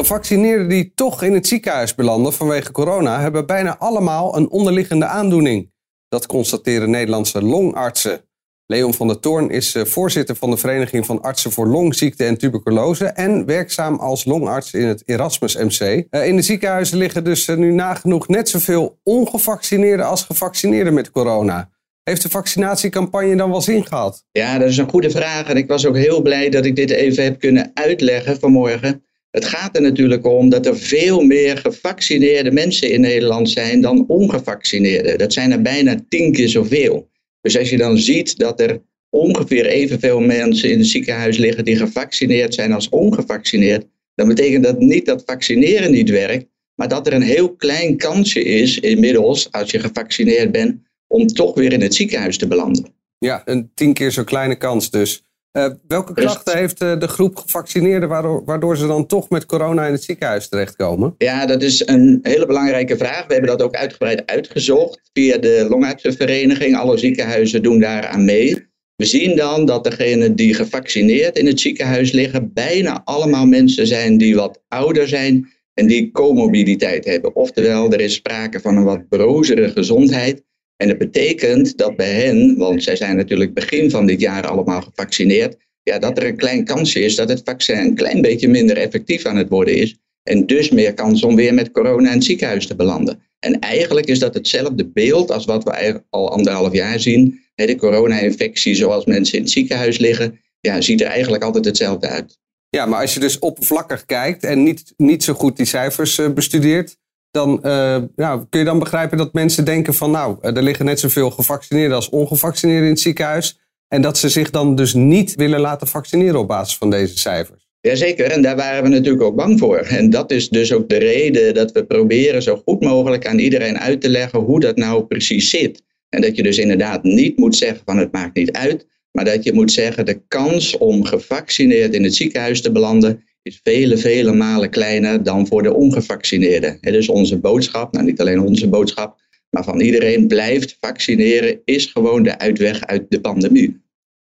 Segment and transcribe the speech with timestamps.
[0.00, 5.72] Gevaccineerden die toch in het ziekenhuis belanden vanwege corona hebben bijna allemaal een onderliggende aandoening.
[6.08, 8.20] Dat constateren Nederlandse longartsen.
[8.66, 12.38] Leon van der Toorn is eh, voorzitter van de Vereniging van Artsen voor Longziekte en
[12.38, 16.06] Tuberculose en werkzaam als longarts in het Erasmus MC.
[16.10, 21.10] Eh, in de ziekenhuizen liggen dus eh, nu nagenoeg net zoveel ongevaccineerden als gevaccineerden met
[21.10, 21.70] corona.
[22.02, 24.24] Heeft de vaccinatiecampagne dan wel zin gehad?
[24.32, 26.90] Ja, dat is een goede vraag en ik was ook heel blij dat ik dit
[26.90, 29.04] even heb kunnen uitleggen vanmorgen.
[29.30, 34.04] Het gaat er natuurlijk om dat er veel meer gevaccineerde mensen in Nederland zijn dan
[34.08, 35.16] ongevaccineerde.
[35.16, 37.10] Dat zijn er bijna tien keer zoveel.
[37.40, 41.76] Dus als je dan ziet dat er ongeveer evenveel mensen in het ziekenhuis liggen die
[41.76, 47.12] gevaccineerd zijn als ongevaccineerd, dan betekent dat niet dat vaccineren niet werkt, maar dat er
[47.12, 51.94] een heel klein kansje is inmiddels, als je gevaccineerd bent, om toch weer in het
[51.94, 52.92] ziekenhuis te belanden.
[53.18, 55.22] Ja, een tien keer zo kleine kans dus.
[55.52, 59.86] Uh, welke klachten heeft uh, de groep gevaccineerden waardoor, waardoor, ze dan toch met corona
[59.86, 61.14] in het ziekenhuis terechtkomen?
[61.18, 63.26] Ja, dat is een hele belangrijke vraag.
[63.26, 66.76] We hebben dat ook uitgebreid uitgezocht via de longartsenvereniging.
[66.76, 68.68] Alle ziekenhuizen doen daar aan mee.
[68.96, 74.18] We zien dan dat degenen die gevaccineerd in het ziekenhuis liggen, bijna allemaal mensen zijn
[74.18, 77.36] die wat ouder zijn en die comorbiditeit hebben.
[77.36, 80.42] Oftewel, er is sprake van een wat brozere gezondheid.
[80.80, 84.82] En dat betekent dat bij hen, want zij zijn natuurlijk begin van dit jaar allemaal
[84.82, 88.76] gevaccineerd, ja, dat er een klein kansje is dat het vaccin een klein beetje minder
[88.76, 89.96] effectief aan het worden is.
[90.22, 93.22] En dus meer kans om weer met corona in het ziekenhuis te belanden.
[93.38, 97.40] En eigenlijk is dat hetzelfde beeld als wat we al anderhalf jaar zien.
[97.54, 102.38] De corona-infectie, zoals mensen in het ziekenhuis liggen, ja, ziet er eigenlijk altijd hetzelfde uit.
[102.68, 106.32] Ja, maar als je dus oppervlakkig kijkt en niet, niet zo goed die cijfers uh,
[106.32, 106.96] bestudeert,
[107.30, 110.84] dan uh, ja, kun je dan begrijpen dat mensen denken van nou, eh, er liggen
[110.84, 113.58] net zoveel gevaccineerden als ongevaccineerden in het ziekenhuis.
[113.88, 117.68] En dat ze zich dan dus niet willen laten vaccineren op basis van deze cijfers.
[117.80, 119.78] Jazeker, en daar waren we natuurlijk ook bang voor.
[119.78, 123.78] En dat is dus ook de reden dat we proberen zo goed mogelijk aan iedereen
[123.78, 125.82] uit te leggen hoe dat nou precies zit.
[126.08, 129.44] En dat je dus inderdaad niet moet zeggen van het maakt niet uit, maar dat
[129.44, 134.32] je moet zeggen de kans om gevaccineerd in het ziekenhuis te belanden is vele, vele
[134.32, 136.78] malen kleiner dan voor de ongevaccineerden.
[136.80, 139.20] Is onze boodschap, nou niet alleen onze boodschap,
[139.50, 143.80] maar van iedereen blijft vaccineren, is gewoon de uitweg uit de pandemie.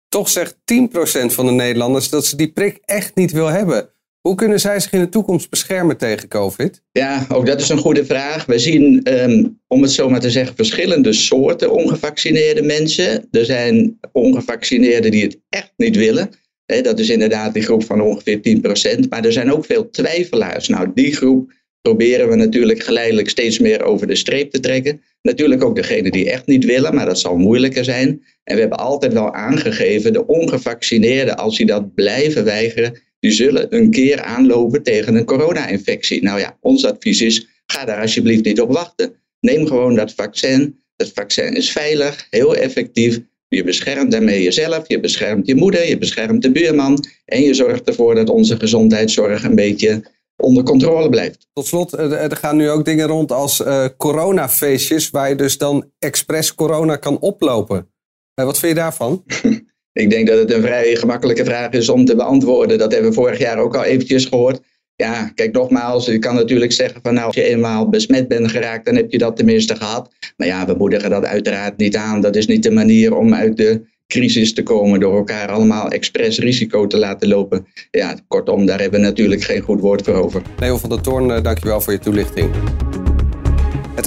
[0.10, 3.90] Toch zegt 10% van de Nederlanders dat ze die prik echt niet wil hebben.
[4.22, 6.84] Hoe kunnen zij zich in de toekomst beschermen tegen COVID?
[6.92, 8.46] Ja, ook dat is een goede vraag.
[8.46, 13.28] We zien, ehm, om het zo maar te zeggen, verschillende soorten ongevaccineerde mensen.
[13.32, 16.30] Er zijn ongevaccineerden die het echt niet willen
[16.68, 18.40] dat is inderdaad die groep van ongeveer
[18.98, 19.08] 10%.
[19.10, 20.68] Maar er zijn ook veel twijfelaars.
[20.68, 21.52] Nou, die groep
[21.82, 25.02] proberen we natuurlijk geleidelijk steeds meer over de streep te trekken.
[25.22, 28.08] Natuurlijk ook degene die echt niet willen, maar dat zal moeilijker zijn.
[28.44, 33.76] En we hebben altijd wel aangegeven, de ongevaccineerden, als die dat blijven weigeren, die zullen
[33.76, 36.24] een keer aanlopen tegen een corona-infectie.
[36.24, 39.14] Nou ja, ons advies is, ga daar alsjeblieft niet op wachten.
[39.40, 40.84] Neem gewoon dat vaccin.
[40.96, 43.20] Het vaccin is veilig, heel effectief.
[43.50, 47.88] Je beschermt daarmee jezelf, je beschermt je moeder, je beschermt de buurman en je zorgt
[47.88, 50.04] ervoor dat onze gezondheidszorg een beetje
[50.38, 51.48] onder controle blijft.
[51.54, 55.92] Tot slot, er gaan nu ook dingen rond als uh, coronafeestjes, waar je dus dan
[56.00, 57.92] expres corona kan oplopen.
[58.40, 59.24] Uh, wat vind je daarvan?
[59.94, 62.78] Ik denk dat het een vrij gemakkelijke vraag is om te beantwoorden.
[62.78, 64.62] Dat hebben we vorig jaar ook al eventjes gehoord.
[64.98, 68.86] Ja, kijk nogmaals, je kan natuurlijk zeggen van nou, als je eenmaal besmet bent geraakt,
[68.86, 70.10] dan heb je dat tenminste gehad.
[70.38, 72.22] Maar ja, we moedigen dat uiteraard niet aan.
[72.22, 76.40] Dat is niet de manier om uit de crisis te komen door elkaar allemaal expres
[76.40, 77.68] risico te laten lopen.
[77.92, 80.42] Ja, kortom, daar hebben we natuurlijk geen goed woord voor over.
[80.60, 82.50] Leo van der Toorn, eh, dankjewel voor je toelichting.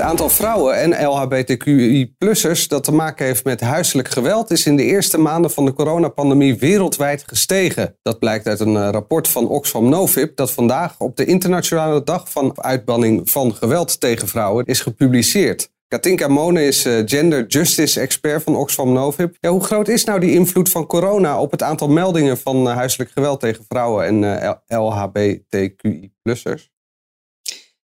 [0.00, 4.82] Het aantal vrouwen en LHBTQI-plussers dat te maken heeft met huiselijk geweld is in de
[4.82, 7.96] eerste maanden van de coronapandemie wereldwijd gestegen.
[8.02, 12.30] Dat blijkt uit een eh, rapport van Oxfam Novib dat vandaag op de internationale dag
[12.30, 15.70] van uitbanning van geweld tegen vrouwen is gepubliceerd.
[15.88, 19.36] Katinka Mone is eh, gender justice expert van Oxfam Novib.
[19.40, 22.74] Ja, hoe groot is nou die invloed van corona op het aantal meldingen van eh,
[22.74, 24.24] huiselijk geweld tegen vrouwen en
[24.66, 26.69] LHBTQI-plussers?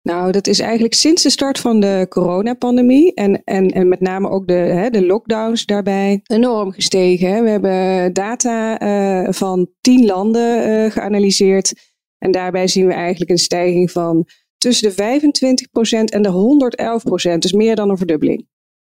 [0.06, 4.28] Nou, dat is eigenlijk sinds de start van de coronapandemie en, en, en met name
[4.28, 7.42] ook de, hè, de lockdowns daarbij enorm gestegen.
[7.42, 11.72] We hebben data uh, van tien landen uh, geanalyseerd
[12.18, 14.26] en daarbij zien we eigenlijk een stijging van
[14.58, 18.46] tussen de 25% en de 111%, dus meer dan een verdubbeling.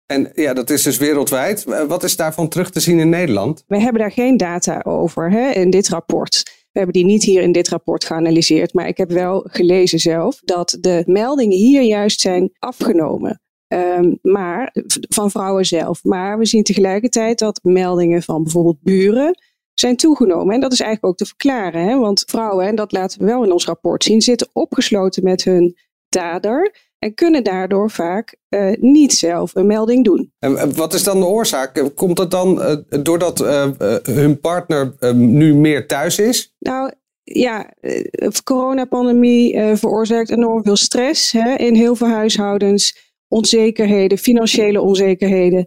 [0.06, 1.64] En ja, dat is dus wereldwijd.
[1.88, 3.64] Wat is daarvan terug te zien in Nederland?
[3.68, 6.53] We hebben daar geen data over hè, in dit rapport.
[6.74, 10.40] We hebben die niet hier in dit rapport geanalyseerd, maar ik heb wel gelezen zelf
[10.44, 13.42] dat de meldingen hier juist zijn afgenomen.
[13.68, 14.76] Um, maar
[15.10, 16.04] van vrouwen zelf.
[16.04, 19.38] Maar we zien tegelijkertijd dat meldingen van bijvoorbeeld buren
[19.74, 20.54] zijn toegenomen.
[20.54, 21.88] En dat is eigenlijk ook te verklaren.
[21.88, 21.98] Hè?
[21.98, 25.78] Want vrouwen, en dat laten we wel in ons rapport zien, zitten opgesloten met hun
[26.10, 26.76] dader.
[27.04, 30.32] En kunnen daardoor vaak uh, niet zelf een melding doen.
[30.40, 31.92] En wat is dan de oorzaak?
[31.96, 33.66] Komt dat dan uh, doordat uh,
[34.04, 36.56] hun partner nu meer thuis is?
[36.60, 36.92] Nou,
[37.24, 43.12] ja, de coronapandemie veroorzaakt enorm veel stress hè, in heel veel huishoudens.
[43.28, 45.66] Onzekerheden, financiële onzekerheden,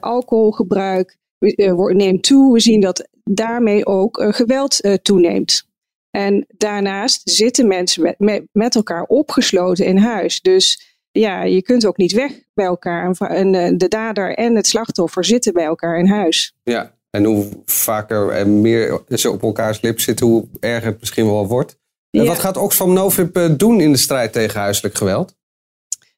[0.00, 1.16] alcoholgebruik
[1.92, 2.52] neemt toe.
[2.52, 5.67] We zien dat daarmee ook geweld toeneemt.
[6.10, 10.40] En daarnaast zitten mensen met, met, met, elkaar opgesloten in huis.
[10.40, 13.16] Dus ja, je kunt ook niet weg bij elkaar.
[13.18, 16.54] En eh, de dader en het slachtoffer zitten bij elkaar in huis.
[16.62, 21.26] Ja, en hoe vaker en meer ze op elkaars lip zitten, hoe erger het misschien
[21.26, 21.78] wel wordt.
[22.10, 25.36] En wat gaat Oxfam Novib eh, doen in de strijd tegen huiselijk geweld?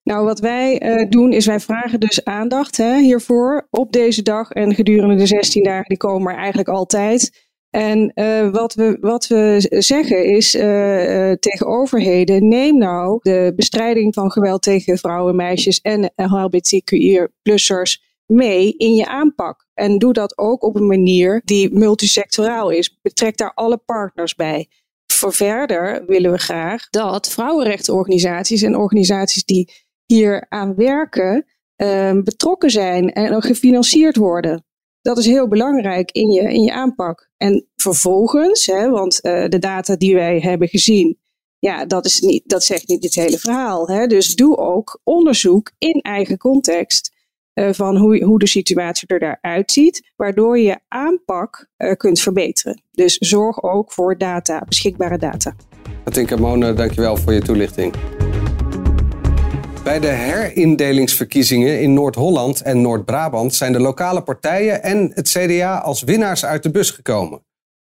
[0.03, 4.51] Nou, wat wij uh, doen is wij vragen dus aandacht hè, hiervoor op deze dag
[4.51, 7.49] en gedurende de 16 dagen, die komen er eigenlijk altijd.
[7.71, 10.63] En uh, wat, we, wat we zeggen is uh,
[11.33, 18.95] tegen overheden, neem nou de bestrijding van geweld tegen vrouwen, meisjes en LHBTQI-plussers mee in
[18.95, 19.67] je aanpak.
[19.75, 22.99] En doe dat ook op een manier die multisectoraal is.
[23.03, 24.69] Betrek daar alle partners bij.
[25.13, 29.73] Voor verder willen we graag dat vrouwenrechtenorganisaties en organisaties die
[30.07, 31.47] hier aan werken,
[32.25, 34.65] betrokken zijn en gefinancierd worden.
[35.03, 37.31] Dat is heel belangrijk in je, in je aanpak.
[37.37, 41.19] En vervolgens, hè, want uh, de data die wij hebben gezien,
[41.59, 43.89] ja, dat, is niet, dat zegt niet het hele verhaal.
[43.89, 44.07] Hè.
[44.07, 47.13] Dus doe ook onderzoek in eigen context
[47.55, 52.83] uh, van hoe, hoe de situatie er daaruit ziet, waardoor je aanpak uh, kunt verbeteren.
[52.91, 55.55] Dus zorg ook voor data, beschikbare data.
[56.05, 57.95] Katinka Mone, dankjewel voor je toelichting.
[59.85, 66.03] Bij de herindelingsverkiezingen in Noord-Holland en Noord-Brabant zijn de lokale partijen en het CDA als
[66.03, 67.45] winnaars uit de bus gekomen.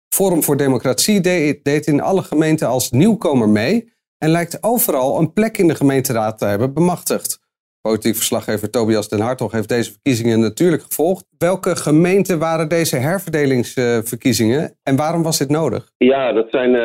[0.09, 1.21] Forum voor Democratie
[1.61, 6.37] deed in alle gemeenten als nieuwkomer mee en lijkt overal een plek in de gemeenteraad
[6.37, 7.39] te hebben bemachtigd.
[7.89, 11.25] Politiek verslaggever Tobias Den Hartog heeft deze verkiezingen natuurlijk gevolgd.
[11.37, 15.91] Welke gemeenten waren deze herverdelingsverkiezingen en waarom was dit nodig?
[15.97, 16.75] Ja, dat zijn uh,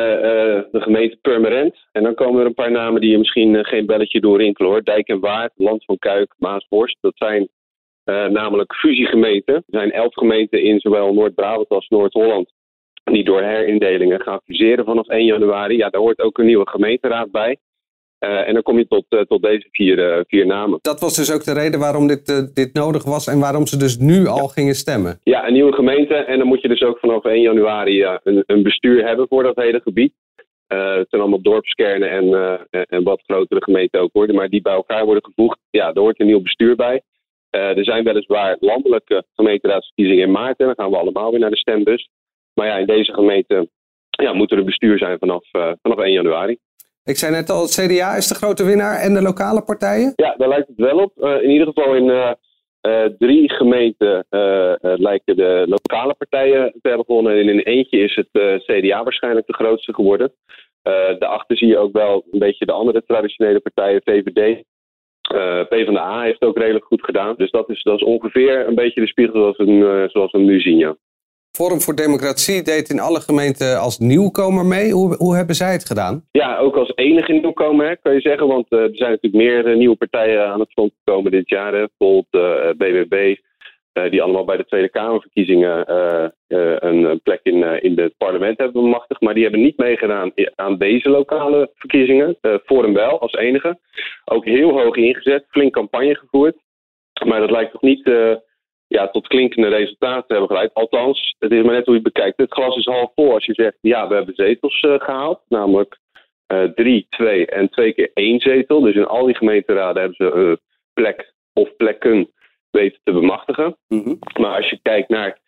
[0.71, 1.75] de gemeenten Purmerend.
[1.91, 4.83] En dan komen er een paar namen die je misschien uh, geen belletje doorrinkelen hoor.
[4.83, 6.97] Dijk en Waard, Land van Kuik, Maasborst.
[7.01, 7.49] Dat zijn
[8.31, 9.55] namelijk fusiegemeenten.
[9.55, 12.51] Er zijn elf gemeenten in zowel Noord-Brabant als Noord-Holland
[13.03, 15.77] die door herindelingen gaan fuseren vanaf 1 januari.
[15.77, 17.57] Ja, daar hoort ook een nieuwe gemeenteraad bij.
[18.23, 20.79] Uh, en dan kom je tot, uh, tot deze vier, uh, vier namen.
[20.81, 23.97] Dat was dus ook de reden waarom dit, dit nodig was en waarom ze dus
[23.97, 25.19] nu al gingen stemmen.
[25.23, 26.13] Ja, een nieuwe gemeente.
[26.15, 29.55] En dan moet je dus ook vanaf 1 januari een, een, bestuur hebben voor dat
[29.55, 30.13] hele gebied.
[30.67, 32.25] het zijn allemaal dorpskernen en,
[32.69, 34.35] en wat grotere gemeenten ook worden.
[34.35, 35.59] Maar die bij elkaar worden gevoegd.
[35.69, 37.01] Ja, daar hoort een nieuw bestuur bij.
[37.49, 40.59] er zijn weliswaar landelijke gemeenteraadsverkiezingen in maart.
[40.59, 42.09] En dan gaan we allemaal weer naar de stembus.
[42.53, 43.69] Maar ja, in deze gemeente
[44.09, 45.43] ja, moet er een bestuur zijn vanaf,
[45.81, 46.57] vanaf 1 januari.
[47.03, 50.13] Ik zei net al, het CDA is de grote winnaar en de lokale partijen?
[50.15, 51.11] Ja, daar lijkt het wel op.
[51.17, 52.31] Uh, in ieder geval in uh,
[52.81, 54.25] uh, drie gemeenten
[54.79, 57.39] lijken de lokale partijen te hebben gewonnen.
[57.39, 60.33] En in eentje is het CDA waarschijnlijk de grootste geworden.
[61.19, 64.63] daarachter zie je ook wel een beetje de andere traditionele partijen, VVD.
[65.69, 67.35] PvdA heeft ook redelijk goed gedaan.
[67.37, 70.59] Dus dat is, dat is ongeveer een beetje de spiegel zoals we, zoals we nu
[70.59, 70.95] zien, ja.
[71.51, 74.91] Forum voor Democratie deed in alle gemeenten als nieuwkomer mee.
[74.91, 76.25] Hoe, hoe hebben zij het gedaan?
[76.31, 78.47] Ja, ook als enige nieuwkomer kan je zeggen.
[78.47, 81.71] Want uh, er zijn natuurlijk meer uh, nieuwe partijen aan het front gekomen dit jaar.
[81.71, 83.35] Bijvoorbeeld uh, BBB,
[84.09, 85.93] die allemaal bij de Tweede Kamerverkiezingen
[86.87, 89.21] een plek in, in het parlement hebben bemachtigd.
[89.21, 92.37] Maar die hebben niet meegedaan aan deze lokale verkiezingen.
[92.65, 93.79] Forum wel, als enige.
[94.25, 96.55] Ook heel hoog ingezet, flink campagne gevoerd.
[97.25, 98.03] Maar dat lijkt toch niet
[98.91, 100.73] ja, tot klinkende resultaten hebben geleid.
[100.73, 102.37] Althans, het is maar net hoe je bekijkt.
[102.37, 105.41] Het glas is half vol als je zegt, ja, we hebben zetels uh, gehaald.
[105.47, 105.99] Namelijk
[106.53, 108.81] uh, drie, twee en twee keer één zetel.
[108.81, 110.59] Dus in al die gemeenteraden hebben ze een
[110.93, 112.31] plek of plekken
[112.71, 113.77] weten te bemachtigen.
[113.87, 114.19] Mm-hmm.
[114.39, 115.39] Maar als je kijkt naar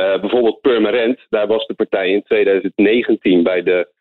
[0.00, 3.92] uh, bijvoorbeeld Purmerend, daar was de partij in 2019 bij de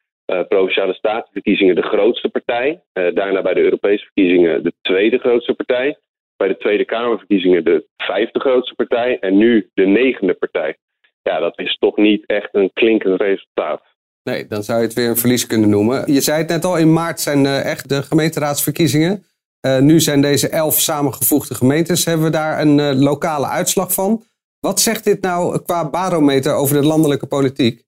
[0.48, 2.82] provinciale statenverkiezingen de grootste partij.
[2.94, 5.98] daarna bij de Europese verkiezingen de tweede grootste partij
[6.38, 10.78] bij de Tweede Kamerverkiezingen de vijfde grootste partij en nu de negende partij.
[11.22, 13.82] Ja, dat is toch niet echt een klinkend resultaat.
[14.24, 16.14] Nee, dan zou je het weer een verlies kunnen noemen.
[16.14, 19.24] Je zei het net al, in maart zijn uh, echt de gemeenteraadsverkiezingen.
[19.66, 22.06] Uh, nu zijn deze elf samengevoegde gemeentes.
[22.06, 24.24] Hebben we daar een uh, lokale uitslag van?
[24.60, 27.84] Wat zegt dit nou qua barometer over de landelijke politiek?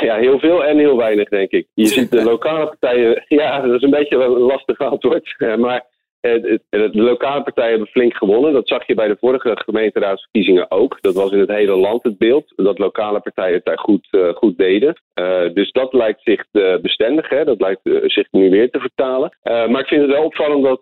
[0.00, 1.66] ja, heel veel en heel weinig, denk ik.
[1.74, 3.24] Je ziet de lokale partijen.
[3.40, 5.34] Ja, dat is een beetje een lastig antwoord.
[5.58, 5.84] maar
[6.20, 8.52] de, de lokale partijen hebben flink gewonnen.
[8.52, 10.98] Dat zag je bij de vorige gemeenteraadsverkiezingen ook.
[11.00, 12.52] Dat was in het hele land het beeld.
[12.56, 15.00] Dat lokale partijen het daar goed, uh, goed deden.
[15.14, 16.44] Uh, dus dat lijkt zich
[16.82, 17.28] bestendig.
[17.28, 17.44] Hè?
[17.44, 19.36] Dat lijkt zich nu weer te vertalen.
[19.42, 20.80] maar ik vind het wel opvallend dat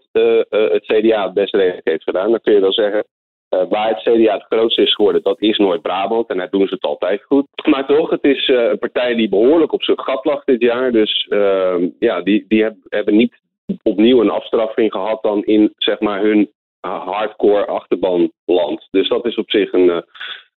[0.48, 2.30] het CDA het best redelijk heeft gedaan.
[2.30, 3.04] Dan kun je wel zeggen.
[3.48, 6.28] waar het CDA het grootste is geworden, dat is Noord-Brabant.
[6.28, 7.46] En daar doen ze het altijd goed.
[7.66, 10.92] Maar toch, het is een partij die behoorlijk op zijn gat lag dit jaar.
[10.92, 13.34] Dus ehm, ja, die, die hebben niet
[13.82, 18.88] opnieuw een afstraffing gehad dan in zeg maar hun hardcore achterbanland.
[18.90, 20.02] Dus dat is op zich een, eh,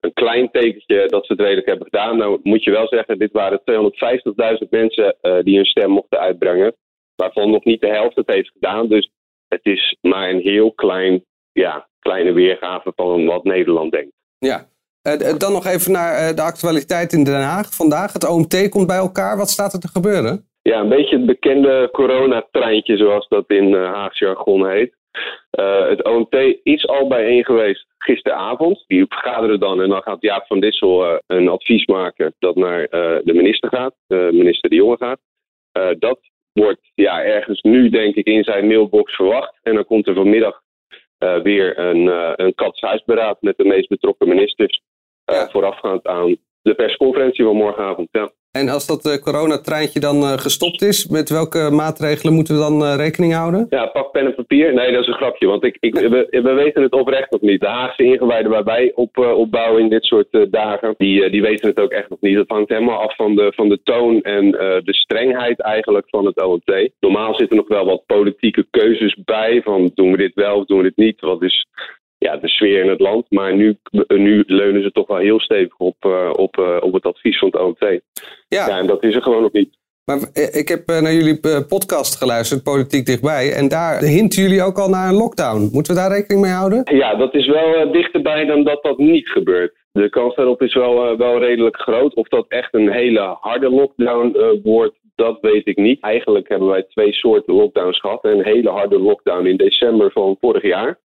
[0.01, 2.17] een klein tekentje dat ze het redelijk hebben gedaan.
[2.17, 6.75] Nou moet je wel zeggen, dit waren 250.000 mensen uh, die hun stem mochten uitbrengen.
[7.17, 8.89] Waarvan nog niet de helft het heeft gedaan.
[8.89, 9.11] Dus
[9.49, 14.13] het is maar een heel klein, ja, kleine weergave van wat Nederland denkt.
[14.39, 14.69] Ja,
[15.39, 18.13] dan nog even naar de actualiteit in Den Haag vandaag.
[18.13, 19.37] Het OMT komt bij elkaar.
[19.37, 20.50] Wat staat er te gebeuren?
[20.71, 24.95] Ja, een beetje het bekende coronatreintje, zoals dat in uh, Haags jargon heet.
[25.61, 28.85] Uh, het OMT is al bijeen geweest gisteravond.
[28.87, 32.89] Die vergaderen dan en dan gaat Jaap van Dissel uh, een advies maken dat naar
[33.25, 33.95] de minister gaat,
[34.33, 35.21] minister De Jonge gaat.
[35.99, 36.19] dat
[36.53, 39.59] wordt ja, ergens nu denk ik in zijn mailbox verwacht.
[39.63, 40.61] En dan komt er vanmiddag
[41.43, 42.07] weer een,
[42.45, 44.81] een katshuisberaad met de meest betrokken ministers.
[45.25, 48.09] Voorafgaand aan de persconferentie van morgenavond.
[48.13, 48.31] Ja.
[48.53, 52.83] En als dat uh, coronatreintje dan uh, gestopt is, met welke maatregelen moeten we dan
[52.83, 53.67] uh, rekening houden?
[53.69, 54.75] Ja, pak pen en papier.
[54.75, 57.61] Nee, dat is een grapje, want ik, ik, we, we weten het oprecht nog niet.
[57.61, 61.81] De Haagse ingewijden waar wij op, opbouwen in dit soort dagen, die, die weten het
[61.81, 62.37] ook echt nog niet.
[62.37, 64.51] Dat hangt helemaal af van de, van de toon en
[64.85, 66.91] de strengheid eigenlijk van het OMT.
[67.01, 70.79] Normaal zitten nog wel wat politieke keuzes bij, van doen we dit wel of doen
[70.79, 71.21] we dit niet?
[71.21, 71.67] Wat is
[72.27, 73.27] ja, de sfeer in het land.
[73.29, 77.05] Maar nu, nu leunen ze toch wel heel stevig op, uh, op, uh, op het
[77.05, 78.01] advies van het OMT.
[78.49, 78.67] Ja.
[78.69, 79.79] ja, en dat is er gewoon nog niet.
[80.05, 83.53] Maar eh, ik heb naar jullie podcast geluisterd, Politiek Dichtbij.
[83.53, 85.69] En daar hinten jullie ook al naar een lockdown.
[85.73, 86.97] Moeten we daar rekening mee houden?
[86.97, 89.75] Ja, dat is wel dichterbij dan dat dat niet gebeurt.
[89.93, 92.15] De kans daarop is wel, wel redelijk groot.
[92.15, 96.03] Of dat echt een hele harde lockdown wordt, dat weet ik niet.
[96.03, 98.25] Eigenlijk hebben wij twee soorten lockdowns gehad.
[98.25, 100.99] Een hele harde lockdown in december van vorig jaar.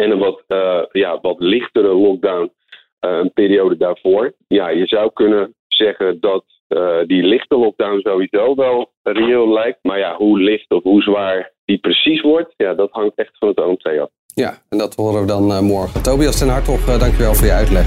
[0.00, 2.52] En een wat, uh, ja, wat lichtere lockdown
[3.00, 4.32] uh, een periode daarvoor.
[4.48, 9.78] Ja, je zou kunnen zeggen dat uh, die lichte lockdown sowieso wel reëel lijkt.
[9.82, 13.48] Maar ja, hoe licht of hoe zwaar die precies wordt, ja, dat hangt echt van
[13.48, 14.08] het OMT af.
[14.34, 16.02] Ja, en dat horen we dan morgen.
[16.02, 17.86] Tobias ten Hartog, dankjewel voor je uitleg.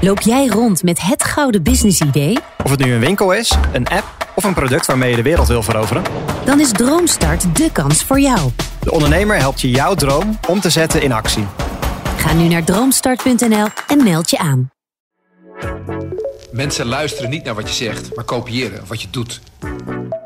[0.00, 2.38] Loop jij rond met het gouden business idee?
[2.64, 5.48] Of het nu een winkel is, een app of een product waarmee je de wereld
[5.48, 6.02] wil veroveren?
[6.44, 8.50] Dan is Droomstart de kans voor jou.
[8.80, 11.46] De ondernemer helpt je jouw droom om te zetten in actie.
[12.16, 14.70] Ga nu naar droomstart.nl en meld je aan.
[16.50, 19.40] Mensen luisteren niet naar wat je zegt, maar kopiëren wat je doet.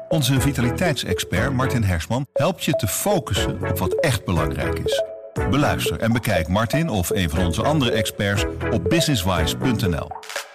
[0.09, 5.03] Onze vitaliteitsexpert Martin Hersman helpt je te focussen op wat echt belangrijk is.
[5.51, 10.11] Beluister en bekijk Martin of een van onze andere experts op businesswise.nl.